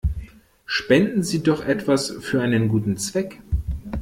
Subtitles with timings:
[0.65, 3.39] Spenden Sie doch etwas für einen guten Zweck!